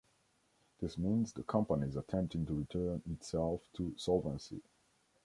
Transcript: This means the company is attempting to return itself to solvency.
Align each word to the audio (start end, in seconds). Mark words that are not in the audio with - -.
This 0.79 0.97
means 0.97 1.31
the 1.31 1.43
company 1.43 1.85
is 1.87 1.95
attempting 1.95 2.43
to 2.47 2.55
return 2.55 3.03
itself 3.07 3.61
to 3.73 3.93
solvency. 3.97 4.63